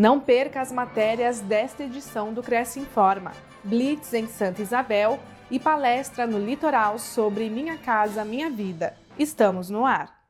Não 0.00 0.18
perca 0.18 0.62
as 0.62 0.72
matérias 0.72 1.40
desta 1.40 1.84
edição 1.84 2.32
do 2.32 2.42
Cresce 2.42 2.80
Informa, 2.80 3.32
Blitz 3.62 4.14
em 4.14 4.26
Santa 4.26 4.62
Isabel 4.62 5.20
e 5.50 5.60
palestra 5.60 6.26
no 6.26 6.38
litoral 6.38 6.98
sobre 6.98 7.50
Minha 7.50 7.76
Casa 7.76 8.24
Minha 8.24 8.48
Vida. 8.48 8.96
Estamos 9.18 9.68
no 9.68 9.84
ar. 9.84 10.24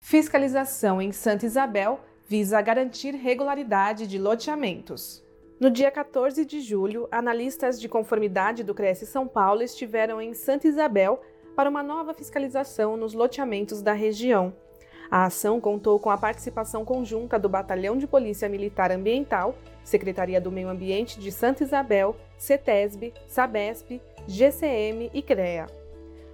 Fiscalização 0.00 1.02
em 1.02 1.12
Santa 1.12 1.44
Isabel 1.44 2.00
visa 2.26 2.58
garantir 2.62 3.14
regularidade 3.14 4.06
de 4.06 4.18
loteamentos. 4.18 5.22
No 5.62 5.70
dia 5.70 5.92
14 5.92 6.44
de 6.44 6.60
julho, 6.60 7.06
analistas 7.08 7.80
de 7.80 7.88
conformidade 7.88 8.64
do 8.64 8.74
Cresce 8.74 9.06
São 9.06 9.28
Paulo 9.28 9.62
estiveram 9.62 10.20
em 10.20 10.34
Santa 10.34 10.66
Isabel 10.66 11.22
para 11.54 11.70
uma 11.70 11.84
nova 11.84 12.12
fiscalização 12.12 12.96
nos 12.96 13.14
loteamentos 13.14 13.80
da 13.80 13.92
região. 13.92 14.52
A 15.08 15.26
ação 15.26 15.60
contou 15.60 16.00
com 16.00 16.10
a 16.10 16.18
participação 16.18 16.84
conjunta 16.84 17.38
do 17.38 17.48
Batalhão 17.48 17.96
de 17.96 18.08
Polícia 18.08 18.48
Militar 18.48 18.90
Ambiental, 18.90 19.54
Secretaria 19.84 20.40
do 20.40 20.50
Meio 20.50 20.68
Ambiente 20.68 21.20
de 21.20 21.30
Santa 21.30 21.62
Isabel, 21.62 22.16
CETESB, 22.36 23.14
SABESP, 23.28 24.02
GCM 24.26 25.12
e 25.14 25.22
CREA. 25.22 25.81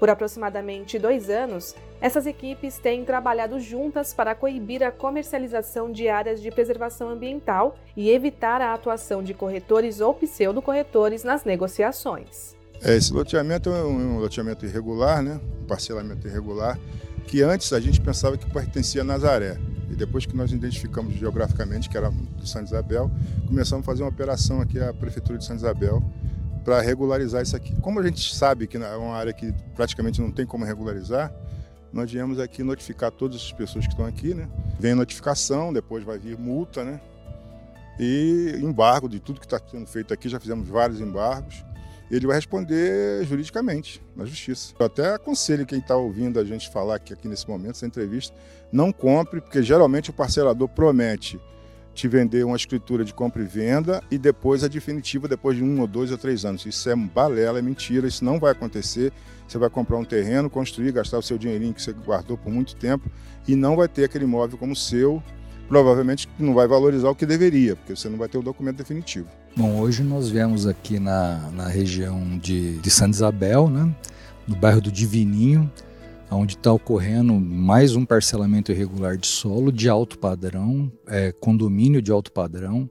Por 0.00 0.08
aproximadamente 0.08 0.98
dois 0.98 1.28
anos, 1.28 1.74
essas 2.00 2.24
equipes 2.24 2.78
têm 2.78 3.04
trabalhado 3.04 3.60
juntas 3.60 4.14
para 4.14 4.34
coibir 4.34 4.82
a 4.82 4.90
comercialização 4.90 5.92
de 5.92 6.08
áreas 6.08 6.40
de 6.40 6.50
preservação 6.50 7.10
ambiental 7.10 7.76
e 7.94 8.08
evitar 8.08 8.62
a 8.62 8.72
atuação 8.72 9.22
de 9.22 9.34
corretores 9.34 10.00
ou 10.00 10.14
pseudocorretores 10.14 11.22
nas 11.22 11.44
negociações. 11.44 12.56
É, 12.82 12.96
esse 12.96 13.12
loteamento 13.12 13.68
é 13.68 13.84
um, 13.84 14.18
loteamento 14.18 14.64
irregular, 14.64 15.22
né? 15.22 15.38
um 15.60 15.66
parcelamento 15.66 16.26
irregular, 16.26 16.78
que 17.26 17.42
antes 17.42 17.70
a 17.74 17.78
gente 17.78 18.00
pensava 18.00 18.38
que 18.38 18.50
pertencia 18.50 19.02
a 19.02 19.04
Nazaré. 19.04 19.58
E 19.90 19.94
depois 19.94 20.24
que 20.24 20.34
nós 20.34 20.50
identificamos 20.50 21.12
geograficamente 21.14 21.90
que 21.90 21.96
era 21.98 22.10
de 22.10 22.48
Santa 22.48 22.68
Isabel, 22.68 23.10
começamos 23.46 23.84
a 23.84 23.86
fazer 23.86 24.02
uma 24.02 24.08
operação 24.08 24.62
aqui 24.62 24.80
a 24.80 24.94
Prefeitura 24.94 25.36
de 25.36 25.44
Santa 25.44 25.58
Isabel 25.58 26.02
para 26.64 26.80
regularizar 26.80 27.42
isso 27.42 27.56
aqui. 27.56 27.74
Como 27.80 27.98
a 27.98 28.02
gente 28.02 28.34
sabe 28.34 28.66
que 28.66 28.76
é 28.76 28.96
uma 28.96 29.16
área 29.16 29.32
que 29.32 29.52
praticamente 29.74 30.20
não 30.20 30.30
tem 30.30 30.46
como 30.46 30.64
regularizar, 30.64 31.32
nós 31.92 32.10
viemos 32.10 32.38
aqui 32.38 32.62
notificar 32.62 33.10
todas 33.10 33.36
as 33.36 33.52
pessoas 33.52 33.86
que 33.86 33.92
estão 33.92 34.06
aqui, 34.06 34.34
né? 34.34 34.48
Vem 34.78 34.94
notificação, 34.94 35.72
depois 35.72 36.04
vai 36.04 36.18
vir 36.18 36.38
multa, 36.38 36.84
né? 36.84 37.00
E 37.98 38.54
embargo 38.62 39.08
de 39.08 39.18
tudo 39.20 39.40
que 39.40 39.46
está 39.46 39.60
sendo 39.70 39.86
feito 39.86 40.14
aqui, 40.14 40.28
já 40.28 40.38
fizemos 40.38 40.68
vários 40.68 41.00
embargos. 41.00 41.64
Ele 42.10 42.26
vai 42.26 42.36
responder 42.36 43.24
juridicamente, 43.24 44.02
na 44.16 44.24
justiça. 44.24 44.74
Eu 44.78 44.86
até 44.86 45.14
aconselho 45.14 45.66
quem 45.66 45.78
está 45.78 45.96
ouvindo 45.96 46.40
a 46.40 46.44
gente 46.44 46.68
falar 46.70 46.96
aqui, 46.96 47.12
aqui 47.12 47.28
nesse 47.28 47.48
momento, 47.48 47.72
essa 47.72 47.86
entrevista, 47.86 48.34
não 48.72 48.92
compre, 48.92 49.40
porque 49.40 49.62
geralmente 49.62 50.10
o 50.10 50.12
parcelador 50.12 50.68
promete 50.68 51.40
te 51.94 52.08
vender 52.08 52.44
uma 52.44 52.56
escritura 52.56 53.04
de 53.04 53.12
compra 53.12 53.42
e 53.42 53.46
venda 53.46 54.02
e 54.10 54.16
depois 54.16 54.64
a 54.64 54.68
definitiva 54.68 55.28
depois 55.28 55.56
de 55.56 55.64
um 55.64 55.80
ou 55.80 55.86
dois 55.86 56.10
ou 56.10 56.18
três 56.18 56.44
anos. 56.44 56.64
Isso 56.64 56.88
é 56.88 56.96
balela, 56.96 57.58
é 57.58 57.62
mentira, 57.62 58.06
isso 58.06 58.24
não 58.24 58.38
vai 58.38 58.52
acontecer. 58.52 59.12
Você 59.46 59.58
vai 59.58 59.68
comprar 59.68 59.98
um 59.98 60.04
terreno, 60.04 60.48
construir, 60.48 60.92
gastar 60.92 61.18
o 61.18 61.22
seu 61.22 61.36
dinheirinho 61.36 61.74
que 61.74 61.82
você 61.82 61.92
guardou 61.92 62.38
por 62.38 62.52
muito 62.52 62.76
tempo 62.76 63.10
e 63.48 63.56
não 63.56 63.76
vai 63.76 63.88
ter 63.88 64.04
aquele 64.04 64.24
imóvel 64.24 64.56
como 64.56 64.76
seu. 64.76 65.22
Provavelmente 65.68 66.28
não 66.38 66.54
vai 66.54 66.66
valorizar 66.66 67.10
o 67.10 67.14
que 67.14 67.24
deveria, 67.24 67.76
porque 67.76 67.94
você 67.94 68.08
não 68.08 68.18
vai 68.18 68.28
ter 68.28 68.38
o 68.38 68.42
documento 68.42 68.78
definitivo. 68.78 69.28
Bom, 69.56 69.80
hoje 69.80 70.02
nós 70.02 70.28
viemos 70.28 70.66
aqui 70.66 70.98
na, 70.98 71.50
na 71.52 71.68
região 71.68 72.38
de, 72.38 72.78
de 72.78 72.90
Santa 72.90 73.10
Isabel, 73.10 73.68
né, 73.68 73.94
no 74.48 74.56
bairro 74.56 74.80
do 74.80 74.90
Divininho, 74.90 75.70
onde 76.30 76.56
está 76.56 76.72
ocorrendo 76.72 77.34
mais 77.34 77.96
um 77.96 78.04
parcelamento 78.04 78.70
irregular 78.70 79.16
de 79.16 79.26
solo 79.26 79.72
de 79.72 79.88
alto 79.88 80.18
padrão, 80.18 80.90
é, 81.08 81.32
condomínio 81.32 82.00
de 82.00 82.12
alto 82.12 82.30
padrão, 82.32 82.88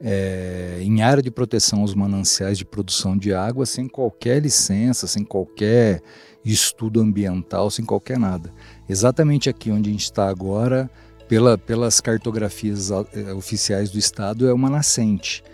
é, 0.00 0.78
em 0.80 1.02
área 1.02 1.22
de 1.22 1.30
proteção 1.30 1.80
aos 1.80 1.94
mananciais 1.94 2.58
de 2.58 2.64
produção 2.64 3.16
de 3.16 3.32
água, 3.32 3.66
sem 3.66 3.86
qualquer 3.86 4.40
licença, 4.42 5.06
sem 5.06 5.22
qualquer 5.22 6.02
estudo 6.44 7.00
ambiental, 7.00 7.70
sem 7.70 7.84
qualquer 7.84 8.18
nada. 8.18 8.52
Exatamente 8.88 9.48
aqui 9.48 9.70
onde 9.70 9.90
a 9.90 9.92
gente 9.92 10.04
está 10.04 10.28
agora, 10.28 10.90
pela, 11.28 11.56
pelas 11.56 12.00
cartografias 12.00 12.90
é, 12.90 13.32
oficiais 13.32 13.90
do 13.90 13.98
Estado, 13.98 14.48
é 14.48 14.52
uma 14.52 14.68
nascente. 14.68 15.44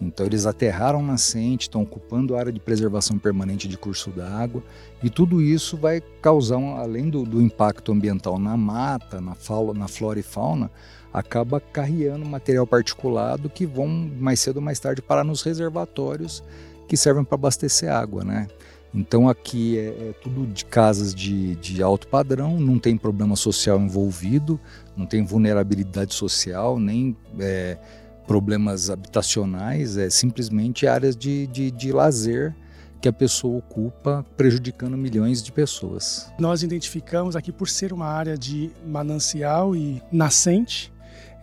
Então 0.00 0.26
eles 0.26 0.44
aterraram 0.44 1.02
nascente, 1.02 1.62
estão 1.62 1.82
ocupando 1.82 2.34
a 2.34 2.38
área 2.38 2.52
de 2.52 2.60
preservação 2.60 3.18
permanente 3.18 3.66
de 3.66 3.78
curso 3.78 4.10
d'água 4.10 4.62
e 5.02 5.08
tudo 5.08 5.40
isso 5.40 5.76
vai 5.76 6.02
causar, 6.20 6.58
além 6.58 7.08
do, 7.08 7.24
do, 7.24 7.40
impacto 7.40 7.92
ambiental 7.92 8.38
na 8.38 8.56
mata, 8.56 9.20
na, 9.20 9.34
fauna, 9.34 9.72
na 9.78 9.88
flora 9.88 10.18
e 10.18 10.22
fauna, 10.22 10.70
acaba 11.12 11.60
carreando 11.60 12.26
material 12.26 12.66
particulado 12.66 13.48
que 13.48 13.64
vão 13.64 13.88
mais 13.88 14.40
cedo 14.40 14.56
ou 14.56 14.62
mais 14.62 14.78
tarde 14.78 15.00
parar 15.00 15.24
nos 15.24 15.42
reservatórios 15.42 16.44
que 16.86 16.96
servem 16.96 17.24
para 17.24 17.36
abastecer 17.36 17.90
água, 17.90 18.22
né? 18.22 18.46
Então 18.94 19.28
aqui 19.28 19.78
é, 19.78 19.88
é, 19.88 20.14
tudo 20.22 20.46
de 20.46 20.64
casas 20.64 21.14
de, 21.14 21.56
de 21.56 21.82
alto 21.82 22.08
padrão, 22.08 22.58
não 22.58 22.78
tem 22.78 22.96
problema 22.96 23.36
social 23.36 23.78
envolvido, 23.78 24.58
não 24.96 25.04
tem 25.04 25.22
vulnerabilidade 25.24 26.14
social, 26.14 26.78
nem 26.78 27.14
é, 27.38 27.76
problemas 28.26 28.90
habitacionais, 28.90 29.96
é 29.96 30.10
simplesmente 30.10 30.86
áreas 30.86 31.16
de, 31.16 31.46
de, 31.46 31.70
de 31.70 31.92
lazer 31.92 32.54
que 33.00 33.08
a 33.08 33.12
pessoa 33.12 33.58
ocupa, 33.58 34.24
prejudicando 34.36 34.96
milhões 34.96 35.42
de 35.42 35.52
pessoas. 35.52 36.32
Nós 36.38 36.62
identificamos 36.62 37.36
aqui 37.36 37.52
por 37.52 37.68
ser 37.68 37.92
uma 37.92 38.06
área 38.06 38.36
de 38.36 38.70
manancial 38.84 39.76
e 39.76 40.02
nascente, 40.10 40.92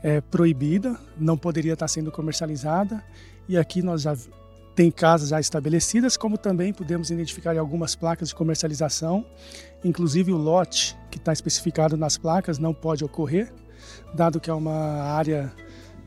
é 0.01 0.19
proibida, 0.19 0.99
não 1.17 1.37
poderia 1.37 1.73
estar 1.73 1.87
sendo 1.87 2.11
comercializada, 2.11 3.03
e 3.47 3.57
aqui 3.57 3.81
nós 3.81 4.01
já 4.01 4.15
tem 4.75 4.91
casas 4.91 5.29
já 5.29 5.39
estabelecidas, 5.39 6.17
como 6.17 6.37
também 6.37 6.73
podemos 6.73 7.11
identificar 7.11 7.57
algumas 7.57 7.95
placas 7.95 8.29
de 8.29 8.35
comercialização, 8.35 9.25
inclusive 9.83 10.31
o 10.31 10.37
lote 10.37 10.97
que 11.11 11.17
está 11.17 11.31
especificado 11.31 11.95
nas 11.95 12.17
placas 12.17 12.57
não 12.57 12.73
pode 12.73 13.05
ocorrer, 13.05 13.53
dado 14.13 14.39
que 14.39 14.49
é 14.49 14.53
uma 14.53 14.73
área 14.73 15.53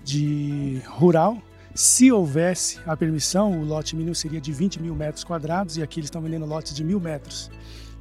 de 0.07 0.81
rural. 0.87 1.37
Se 1.75 2.13
houvesse 2.13 2.79
a 2.87 2.97
permissão, 2.97 3.61
o 3.61 3.65
lote 3.65 3.97
mínimo 3.97 4.15
seria 4.15 4.41
de 4.41 4.53
20 4.53 4.81
mil 4.81 4.95
metros 4.95 5.25
quadrados 5.25 5.77
e 5.77 5.83
aqui 5.83 5.99
eles 5.99 6.07
estão 6.07 6.23
vendendo 6.23 6.47
lotes 6.47 6.73
de 6.73 6.85
mil 6.85 7.01
metros. 7.01 7.51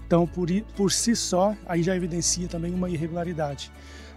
Então, 0.05 0.27
por, 0.27 0.47
por 0.77 0.91
si 0.91 1.15
só, 1.15 1.55
aí 1.65 1.81
já 1.81 1.95
evidencia 1.95 2.47
também 2.47 2.73
uma 2.73 2.89
irregularidade. 2.89 3.71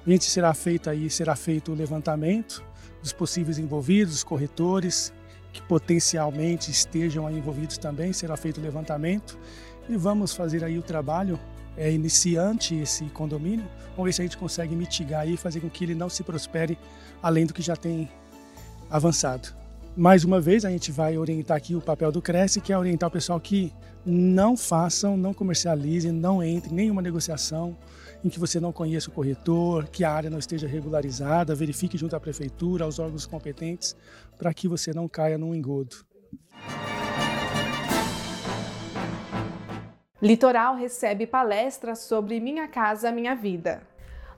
A 0.06 0.10
gente 0.10 0.26
será 0.26 0.52
feito 0.52 0.90
aí, 0.90 1.08
será 1.08 1.34
feito 1.34 1.72
o 1.72 1.74
levantamento 1.74 2.62
dos 3.02 3.12
possíveis 3.12 3.58
envolvidos, 3.58 4.16
os 4.16 4.24
corretores 4.24 5.12
que 5.50 5.62
potencialmente 5.62 6.70
estejam 6.70 7.28
envolvidos 7.30 7.78
também, 7.78 8.12
será 8.12 8.36
feito 8.36 8.60
o 8.60 8.62
levantamento 8.62 9.38
e 9.88 9.96
vamos 9.96 10.34
fazer 10.34 10.62
aí 10.62 10.78
o 10.78 10.82
trabalho 10.82 11.40
é 11.78 11.90
iniciante 11.90 12.74
esse 12.74 13.04
condomínio, 13.06 13.64
vamos 13.90 14.06
ver 14.06 14.12
se 14.12 14.20
a 14.20 14.24
gente 14.24 14.36
consegue 14.36 14.74
mitigar 14.74 15.28
e 15.28 15.36
fazer 15.36 15.60
com 15.60 15.70
que 15.70 15.84
ele 15.84 15.94
não 15.94 16.08
se 16.10 16.22
prospere 16.24 16.76
além 17.22 17.46
do 17.46 17.54
que 17.54 17.62
já 17.62 17.76
tem 17.76 18.10
avançado. 18.90 19.56
Mais 19.96 20.24
uma 20.24 20.40
vez, 20.40 20.64
a 20.64 20.70
gente 20.70 20.92
vai 20.92 21.16
orientar 21.16 21.56
aqui 21.56 21.74
o 21.74 21.80
papel 21.80 22.12
do 22.12 22.20
Cresce, 22.20 22.60
que 22.60 22.72
é 22.72 22.78
orientar 22.78 23.08
o 23.08 23.12
pessoal 23.12 23.40
que 23.40 23.72
não 24.04 24.56
façam, 24.56 25.16
não 25.16 25.34
comercializem, 25.34 26.12
não 26.12 26.42
entrem 26.42 26.72
em 26.72 26.76
nenhuma 26.76 27.02
negociação 27.02 27.76
em 28.24 28.28
que 28.28 28.38
você 28.38 28.58
não 28.58 28.72
conheça 28.72 29.08
o 29.08 29.12
corretor, 29.12 29.86
que 29.88 30.04
a 30.04 30.12
área 30.12 30.30
não 30.30 30.38
esteja 30.38 30.66
regularizada, 30.66 31.54
verifique 31.54 31.96
junto 31.96 32.16
à 32.16 32.20
prefeitura, 32.20 32.84
aos 32.84 32.98
órgãos 32.98 33.26
competentes, 33.26 33.96
para 34.36 34.52
que 34.52 34.66
você 34.66 34.92
não 34.92 35.08
caia 35.08 35.38
num 35.38 35.54
engodo. 35.54 35.96
Litoral 40.20 40.74
recebe 40.74 41.28
palestra 41.28 41.94
sobre 41.94 42.40
Minha 42.40 42.66
Casa 42.66 43.12
Minha 43.12 43.36
Vida. 43.36 43.82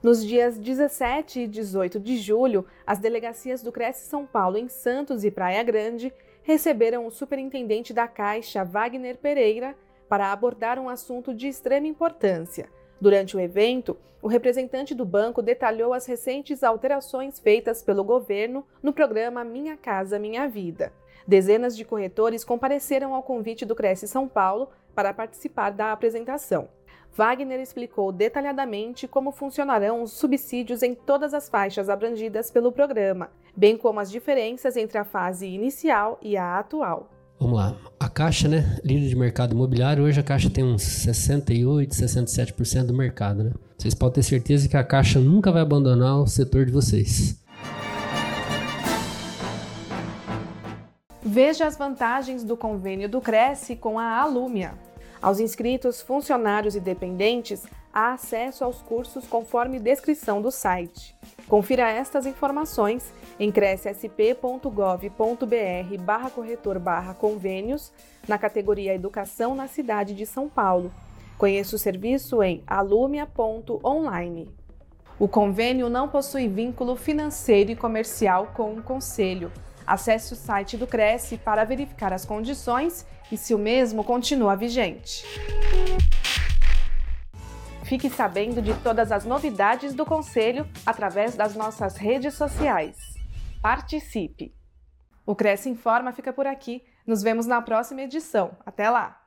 Nos 0.03 0.23
dias 0.23 0.55
17 0.59 1.39
e 1.39 1.47
18 1.47 1.99
de 1.99 2.17
julho, 2.17 2.67
as 2.85 2.99
delegacias 2.99 3.63
do 3.63 3.71
Cresce 3.71 4.07
São 4.07 4.23
Paulo 4.23 4.57
em 4.57 4.67
Santos 4.67 5.23
e 5.23 5.31
Praia 5.31 5.63
Grande 5.63 6.13
receberam 6.43 7.07
o 7.07 7.11
superintendente 7.11 7.93
da 7.93 8.07
Caixa, 8.07 8.63
Wagner 8.63 9.17
Pereira, 9.17 9.75
para 10.07 10.31
abordar 10.31 10.77
um 10.77 10.87
assunto 10.87 11.33
de 11.33 11.47
extrema 11.47 11.87
importância. 11.87 12.69
Durante 12.99 13.35
o 13.35 13.39
evento, 13.39 13.97
o 14.21 14.27
representante 14.27 14.93
do 14.93 15.03
banco 15.03 15.41
detalhou 15.41 15.93
as 15.93 16.05
recentes 16.05 16.63
alterações 16.63 17.39
feitas 17.39 17.81
pelo 17.81 18.03
governo 18.03 18.63
no 18.83 18.93
programa 18.93 19.43
Minha 19.43 19.75
Casa 19.75 20.19
Minha 20.19 20.47
Vida. 20.47 20.93
Dezenas 21.27 21.75
de 21.75 21.85
corretores 21.85 22.43
compareceram 22.43 23.15
ao 23.15 23.23
convite 23.23 23.65
do 23.65 23.75
Cresce 23.75 24.07
São 24.07 24.27
Paulo 24.27 24.69
para 24.93 25.13
participar 25.13 25.71
da 25.71 25.91
apresentação. 25.91 26.69
Wagner 27.15 27.59
explicou 27.59 28.11
detalhadamente 28.11 29.07
como 29.07 29.31
funcionarão 29.31 30.01
os 30.01 30.11
subsídios 30.11 30.81
em 30.81 30.95
todas 30.95 31.33
as 31.33 31.49
faixas 31.49 31.89
abrangidas 31.89 32.49
pelo 32.49 32.71
programa, 32.71 33.29
bem 33.55 33.77
como 33.77 33.99
as 33.99 34.09
diferenças 34.09 34.77
entre 34.77 34.97
a 34.97 35.03
fase 35.03 35.45
inicial 35.47 36.17
e 36.21 36.37
a 36.37 36.57
atual. 36.57 37.09
Vamos 37.37 37.57
lá. 37.57 37.75
A 37.99 38.07
Caixa, 38.07 38.47
né? 38.47 38.79
Líder 38.83 39.09
de 39.09 39.15
mercado 39.15 39.53
imobiliário, 39.53 40.03
hoje 40.03 40.19
a 40.19 40.23
Caixa 40.23 40.49
tem 40.49 40.63
uns 40.63 40.83
68, 40.83 41.91
67% 41.91 42.83
do 42.85 42.93
mercado, 42.93 43.43
né? 43.43 43.51
Vocês 43.77 43.95
podem 43.95 44.15
ter 44.15 44.23
certeza 44.23 44.69
que 44.69 44.77
a 44.77 44.83
Caixa 44.83 45.19
nunca 45.19 45.51
vai 45.51 45.63
abandonar 45.63 46.21
o 46.21 46.27
setor 46.27 46.67
de 46.67 46.71
vocês. 46.71 47.40
Veja 51.33 51.65
as 51.65 51.77
vantagens 51.77 52.43
do 52.43 52.57
convênio 52.57 53.07
do 53.07 53.21
Cresce 53.21 53.77
com 53.77 53.97
a 53.97 54.19
Alúmia. 54.19 54.73
Aos 55.21 55.39
inscritos, 55.39 56.01
funcionários 56.01 56.75
e 56.75 56.79
dependentes, 56.81 57.65
há 57.93 58.11
acesso 58.11 58.65
aos 58.65 58.81
cursos 58.81 59.25
conforme 59.27 59.79
descrição 59.79 60.41
do 60.41 60.51
site. 60.51 61.15
Confira 61.47 61.89
estas 61.89 62.25
informações 62.25 63.13
em 63.39 63.49
crescsp.gov.br 63.49 66.03
barra 66.03 66.29
corretor 66.29 66.77
barra 66.77 67.13
convênios 67.13 67.93
na 68.27 68.37
categoria 68.37 68.93
Educação 68.93 69.55
na 69.55 69.69
cidade 69.69 70.13
de 70.13 70.25
São 70.25 70.49
Paulo. 70.49 70.91
Conheça 71.37 71.77
o 71.77 71.79
serviço 71.79 72.43
em 72.43 72.61
alumia.online. 72.67 74.53
O 75.17 75.29
convênio 75.29 75.87
não 75.87 76.09
possui 76.09 76.49
vínculo 76.49 76.97
financeiro 76.97 77.71
e 77.71 77.75
comercial 77.77 78.51
com 78.53 78.73
o 78.73 78.83
Conselho. 78.83 79.49
Acesse 79.85 80.33
o 80.33 80.35
site 80.35 80.77
do 80.77 80.87
Cresce 80.87 81.37
para 81.37 81.63
verificar 81.63 82.13
as 82.13 82.25
condições 82.25 83.05
e 83.31 83.37
se 83.37 83.53
o 83.53 83.59
mesmo 83.59 84.03
continua 84.03 84.55
vigente. 84.55 85.25
Fique 87.83 88.09
sabendo 88.09 88.61
de 88.61 88.73
todas 88.81 89.11
as 89.11 89.25
novidades 89.25 89.93
do 89.93 90.05
Conselho 90.05 90.67
através 90.85 91.35
das 91.35 91.55
nossas 91.55 91.97
redes 91.97 92.33
sociais. 92.35 92.97
Participe! 93.61 94.55
O 95.25 95.35
Cresce 95.35 95.69
Informa 95.69 96.11
fica 96.11 96.33
por 96.33 96.47
aqui. 96.47 96.83
Nos 97.05 97.21
vemos 97.21 97.45
na 97.45 97.61
próxima 97.61 98.01
edição. 98.01 98.57
Até 98.65 98.89
lá! 98.89 99.20